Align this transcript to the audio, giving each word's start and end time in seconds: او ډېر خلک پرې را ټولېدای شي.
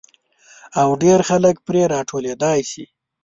او 0.81 0.89
ډېر 1.03 1.19
خلک 1.29 1.55
پرې 1.67 1.81
را 1.91 1.99
ټولېدای 2.09 2.59
شي. 2.71 2.85